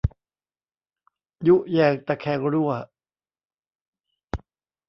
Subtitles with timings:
[1.47, 2.71] ยุแยงตะแคงรั่ว